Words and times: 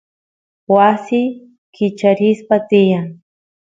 wasi 0.67 1.21
kicharispa 1.73 2.55
tiyan 2.67 3.07